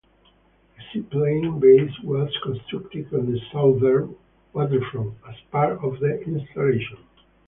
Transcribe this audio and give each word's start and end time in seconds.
A 0.79 0.81
seaplane 0.91 1.59
base 1.59 1.93
was 2.03 2.35
constructed 2.41 3.13
on 3.13 3.31
the 3.31 3.39
southern 3.51 4.15
waterfront 4.51 5.13
as 5.29 5.35
part 5.51 5.77
of 5.83 5.99
the 5.99 6.19
installation. 6.23 6.97